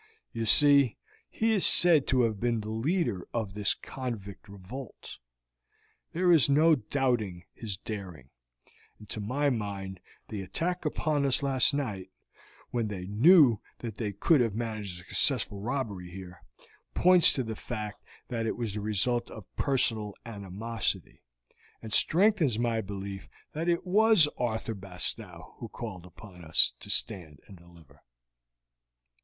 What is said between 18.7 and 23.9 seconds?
the result of personal animosity, and strengthens my belief that it